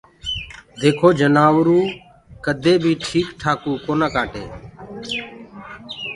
[0.79, 1.79] ديکو جنآوروُ
[2.45, 4.45] ڪدي بيٚ ٺيڪ ٺآڪوُ ڪونآ ڪآٽي